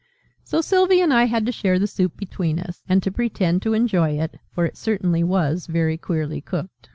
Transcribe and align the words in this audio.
So 0.43 0.61
Sylvie 0.61 0.99
and 0.99 1.13
I 1.13 1.25
had 1.25 1.45
to 1.45 1.51
share 1.51 1.77
the 1.77 1.85
soup 1.85 2.17
between 2.17 2.57
us, 2.57 2.81
and 2.89 3.03
to 3.03 3.11
pretend 3.11 3.61
to 3.61 3.75
enjoy 3.75 4.19
it, 4.19 4.39
for 4.49 4.65
it 4.65 4.75
certainly 4.75 5.23
was 5.23 5.67
very 5.67 5.95
queerly 5.95 6.41
cooked. 6.41 6.89